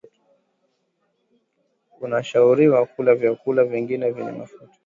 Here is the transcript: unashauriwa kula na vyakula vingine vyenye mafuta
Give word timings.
unashauriwa 2.01 2.85
kula 2.85 3.11
na 3.13 3.19
vyakula 3.19 3.63
vingine 3.63 4.11
vyenye 4.11 4.31
mafuta 4.31 4.77